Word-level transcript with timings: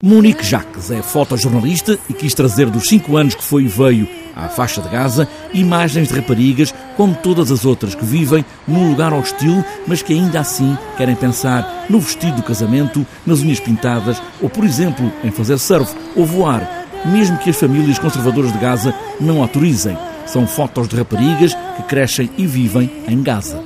Monique 0.00 0.46
Jacques 0.46 0.92
é 0.92 1.02
fotojornalista 1.02 1.98
e 2.08 2.14
quis 2.14 2.32
trazer 2.32 2.70
dos 2.70 2.86
cinco 2.86 3.16
anos 3.16 3.34
que 3.34 3.42
foi 3.42 3.64
e 3.64 3.66
veio 3.66 4.08
à 4.36 4.48
faixa 4.48 4.80
de 4.80 4.88
Gaza 4.88 5.26
imagens 5.52 6.06
de 6.06 6.14
raparigas 6.14 6.72
como 6.96 7.16
todas 7.16 7.50
as 7.50 7.64
outras 7.64 7.96
que 7.96 8.04
vivem 8.04 8.44
num 8.64 8.88
lugar 8.90 9.12
hostil, 9.12 9.64
mas 9.88 10.00
que 10.00 10.12
ainda 10.12 10.38
assim 10.38 10.78
querem 10.96 11.16
pensar 11.16 11.86
no 11.90 11.98
vestido 11.98 12.36
do 12.36 12.44
casamento, 12.44 13.04
nas 13.26 13.40
unhas 13.40 13.58
pintadas 13.58 14.22
ou, 14.40 14.48
por 14.48 14.64
exemplo, 14.64 15.12
em 15.24 15.32
fazer 15.32 15.58
surf 15.58 15.92
ou 16.14 16.24
voar, 16.24 16.86
mesmo 17.04 17.36
que 17.38 17.50
as 17.50 17.58
famílias 17.58 17.98
conservadoras 17.98 18.52
de 18.52 18.58
Gaza 18.58 18.94
não 19.20 19.42
autorizem. 19.42 19.98
São 20.28 20.46
fotos 20.46 20.88
de 20.88 20.96
raparigas 20.96 21.54
que 21.76 21.82
crescem 21.84 22.30
e 22.36 22.46
vivem 22.46 22.90
em 23.08 23.22
Gaza. 23.22 23.62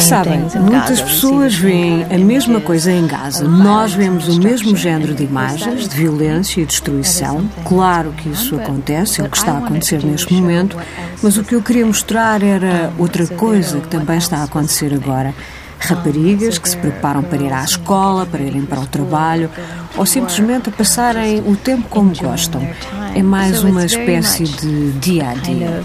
Sabem, 0.00 0.40
muitas 0.58 1.00
pessoas 1.02 1.54
veem 1.54 2.04
a 2.04 2.16
mesma 2.16 2.60
coisa 2.62 2.90
em 2.90 3.06
Gaza. 3.06 3.46
Nós 3.46 3.92
vemos 3.92 4.26
o 4.28 4.40
mesmo 4.40 4.74
género 4.74 5.14
de 5.14 5.24
imagens 5.24 5.86
de 5.86 5.94
violência 5.94 6.62
e 6.62 6.66
destruição. 6.66 7.46
Claro 7.66 8.12
que 8.12 8.30
isso 8.30 8.56
acontece, 8.56 9.20
é 9.20 9.24
o 9.24 9.28
que 9.28 9.36
está 9.36 9.52
a 9.52 9.58
acontecer 9.58 10.02
neste 10.02 10.32
momento, 10.32 10.78
mas 11.22 11.36
o 11.36 11.44
que 11.44 11.54
eu 11.54 11.62
queria 11.62 11.84
mostrar 11.84 12.42
era 12.42 12.90
outra 12.98 13.26
coisa 13.26 13.80
que 13.80 13.88
também 13.88 14.16
está 14.16 14.38
a 14.38 14.44
acontecer 14.44 14.94
agora. 14.94 15.34
Raparigas 15.78 16.56
que 16.56 16.70
se 16.70 16.76
preparam 16.76 17.22
para 17.22 17.42
ir 17.42 17.52
à 17.52 17.62
escola, 17.62 18.24
para 18.24 18.40
irem 18.40 18.64
para 18.64 18.80
o 18.80 18.86
trabalho 18.86 19.50
ou 19.96 20.04
simplesmente 20.04 20.68
a 20.68 20.72
passarem 20.72 21.40
o 21.40 21.56
tempo 21.56 21.88
como 21.88 22.14
gostam. 22.14 22.66
É 23.14 23.22
mais 23.22 23.62
uma 23.62 23.84
espécie 23.84 24.44
de 24.44 24.92
dia 24.92 25.30
a 25.30 25.34
dia. 25.34 25.84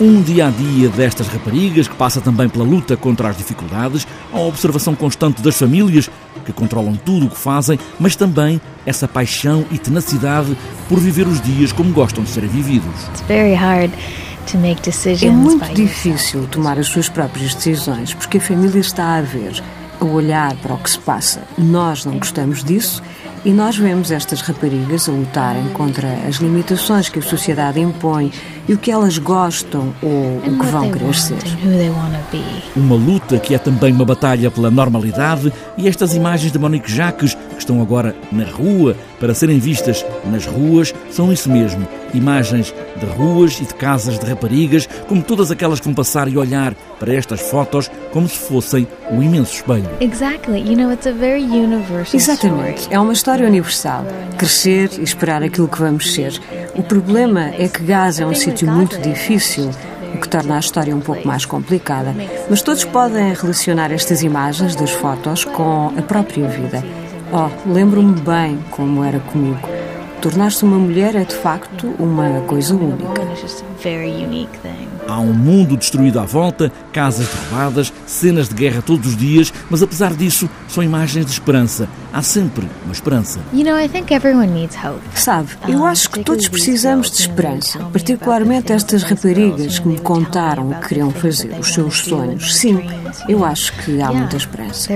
Um 0.00 0.22
dia 0.22 0.46
a 0.46 0.50
dia 0.50 0.88
destas 0.88 1.26
raparigas 1.26 1.88
que 1.88 1.94
passa 1.96 2.20
também 2.20 2.48
pela 2.48 2.64
luta 2.64 2.96
contra 2.96 3.28
as 3.28 3.36
dificuldades, 3.36 4.06
a 4.32 4.38
observação 4.38 4.94
constante 4.94 5.42
das 5.42 5.56
famílias 5.56 6.08
que 6.44 6.52
controlam 6.52 6.94
tudo 6.96 7.26
o 7.26 7.30
que 7.30 7.38
fazem, 7.38 7.78
mas 7.98 8.16
também 8.16 8.60
essa 8.84 9.06
paixão 9.06 9.64
e 9.70 9.78
tenacidade 9.78 10.56
por 10.88 10.98
viver 10.98 11.26
os 11.26 11.40
dias 11.40 11.72
como 11.72 11.92
gostam 11.92 12.24
de 12.24 12.30
serem 12.30 12.48
vividos. 12.48 13.08
It's 13.08 13.22
very 13.22 13.54
hard. 13.54 13.90
É 15.22 15.30
muito 15.30 15.72
difícil 15.72 16.48
tomar 16.48 16.76
as 16.76 16.88
suas 16.88 17.08
próprias 17.08 17.54
decisões 17.54 18.12
porque 18.12 18.38
a 18.38 18.40
família 18.40 18.80
está 18.80 19.14
a 19.14 19.22
ver, 19.22 19.62
a 20.02 20.04
olhar 20.04 20.54
para 20.56 20.74
o 20.74 20.78
que 20.78 20.90
se 20.90 20.98
passa. 20.98 21.42
Nós 21.56 22.04
não 22.04 22.18
gostamos 22.18 22.64
disso 22.64 23.02
e 23.44 23.50
nós 23.50 23.76
vemos 23.76 24.10
estas 24.10 24.40
raparigas 24.40 25.08
a 25.08 25.12
lutarem 25.12 25.68
contra 25.70 26.08
as 26.28 26.36
limitações 26.36 27.08
que 27.08 27.18
a 27.18 27.22
sociedade 27.22 27.80
impõe 27.80 28.30
e 28.68 28.74
o 28.74 28.78
que 28.78 28.90
elas 28.90 29.18
gostam 29.18 29.92
ou 30.00 30.38
o 30.38 30.58
que 30.58 30.66
vão 30.66 30.90
querer 30.90 31.14
ser. 31.14 31.42
Uma 32.76 32.94
luta 32.94 33.38
que 33.38 33.54
é 33.54 33.58
também 33.58 33.92
uma 33.92 34.04
batalha 34.04 34.50
pela 34.50 34.70
normalidade 34.70 35.52
e 35.76 35.88
estas 35.88 36.14
imagens 36.14 36.52
de 36.52 36.58
Monique 36.58 36.90
Jacques, 36.90 37.34
que 37.34 37.58
estão 37.58 37.82
agora 37.82 38.14
na 38.30 38.44
rua 38.44 38.96
para 39.18 39.34
serem 39.34 39.58
vistas 39.58 40.04
nas 40.24 40.46
ruas, 40.46 40.94
são 41.10 41.32
isso 41.32 41.50
mesmo. 41.50 41.86
Imagens 42.14 42.74
de 42.98 43.06
ruas 43.06 43.58
e 43.60 43.64
de 43.64 43.74
casas 43.74 44.18
de 44.18 44.26
raparigas, 44.26 44.88
como 45.08 45.22
todas 45.22 45.50
aquelas 45.50 45.80
que 45.80 45.86
vão 45.86 45.94
passar 45.94 46.28
e 46.28 46.36
olhar 46.36 46.74
para 46.98 47.14
estas 47.14 47.40
fotos 47.40 47.90
como 48.12 48.28
se 48.28 48.36
fossem 48.36 48.86
um 49.10 49.22
imenso 49.22 49.54
espelho. 49.54 49.88
Exatamente. 52.16 52.86
É 52.90 52.98
uma 53.00 53.12
história 53.12 53.31
universal. 53.40 54.04
Crescer 54.36 54.90
e 54.98 55.02
esperar 55.02 55.42
aquilo 55.42 55.68
que 55.68 55.78
vamos 55.78 56.12
ser. 56.12 56.40
O 56.74 56.82
problema 56.82 57.50
é 57.58 57.68
que 57.68 57.82
Gaza 57.82 58.22
é 58.24 58.26
um 58.26 58.34
sítio 58.34 58.70
muito 58.70 58.98
difícil, 59.00 59.70
o 60.14 60.18
que 60.18 60.28
torna 60.28 60.56
a 60.56 60.60
história 60.60 60.94
um 60.94 61.00
pouco 61.00 61.26
mais 61.26 61.44
complicada. 61.44 62.14
Mas 62.50 62.62
todos 62.62 62.84
podem 62.84 63.32
relacionar 63.34 63.92
estas 63.92 64.22
imagens 64.22 64.76
das 64.76 64.90
fotos 64.90 65.44
com 65.44 65.92
a 65.96 66.02
própria 66.02 66.48
vida. 66.48 66.84
Oh, 67.32 67.48
lembro-me 67.72 68.20
bem 68.20 68.58
como 68.70 69.02
era 69.02 69.18
comigo. 69.20 69.68
Tornar-se 70.20 70.64
uma 70.64 70.76
mulher 70.76 71.16
é 71.16 71.24
de 71.24 71.34
facto 71.34 71.94
uma 71.98 72.42
coisa 72.42 72.74
única. 72.74 73.71
Há 75.08 75.18
um 75.18 75.32
mundo 75.32 75.76
destruído 75.76 76.20
à 76.20 76.24
volta, 76.24 76.70
casas 76.92 77.28
derrubadas, 77.28 77.92
cenas 78.06 78.48
de 78.48 78.54
guerra 78.54 78.80
todos 78.82 79.08
os 79.08 79.16
dias, 79.16 79.52
mas 79.68 79.82
apesar 79.82 80.14
disso, 80.14 80.48
são 80.68 80.82
imagens 80.82 81.26
de 81.26 81.32
esperança. 81.32 81.88
Há 82.12 82.22
sempre 82.22 82.68
uma 82.84 82.92
esperança. 82.92 83.40
Sabe, 85.14 85.48
eu 85.68 85.84
acho 85.84 86.10
que 86.10 86.22
todos 86.22 86.46
precisamos 86.48 87.10
de 87.10 87.20
esperança, 87.22 87.78
particularmente 87.92 88.72
estas 88.72 89.02
raparigas 89.02 89.78
que 89.78 89.88
me 89.88 89.98
contaram 89.98 90.70
o 90.70 90.74
que 90.76 90.88
queriam 90.88 91.10
fazer, 91.10 91.58
os 91.58 91.72
seus 91.72 91.98
sonhos. 91.98 92.54
Sim, 92.54 92.80
eu 93.28 93.44
acho 93.44 93.72
que 93.78 94.00
há 94.00 94.12
muita 94.12 94.36
esperança. 94.36 94.92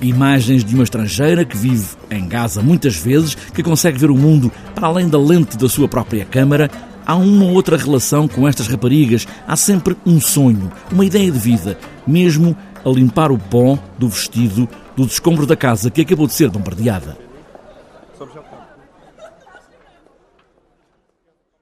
Imagens 0.00 0.64
de 0.64 0.74
uma 0.74 0.84
estrangeira 0.84 1.44
que 1.44 1.56
vive 1.56 1.86
em 2.10 2.28
Gaza 2.28 2.62
muitas 2.62 2.96
vezes, 2.96 3.34
que 3.34 3.62
consegue 3.62 3.98
ver 3.98 4.10
o 4.10 4.16
mundo 4.16 4.52
para 4.74 4.86
além 4.86 5.08
da 5.08 5.18
lente 5.18 5.56
da 5.56 5.68
sua 5.68 5.88
própria 5.88 6.24
câmara, 6.24 6.70
Há 7.06 7.14
uma 7.14 7.44
outra 7.44 7.76
relação 7.76 8.26
com 8.26 8.48
estas 8.48 8.66
raparigas. 8.66 9.28
Há 9.46 9.54
sempre 9.54 9.96
um 10.04 10.20
sonho, 10.20 10.72
uma 10.90 11.04
ideia 11.04 11.30
de 11.30 11.38
vida, 11.38 11.78
mesmo 12.04 12.56
a 12.84 12.88
limpar 12.90 13.30
o 13.30 13.38
pó 13.38 13.78
do 13.96 14.08
vestido 14.08 14.68
do 14.96 15.06
descombro 15.06 15.46
da 15.46 15.56
casa 15.56 15.88
que 15.88 16.00
acabou 16.00 16.26
de 16.26 16.34
ser 16.34 16.50
bombardeada. 16.50 17.16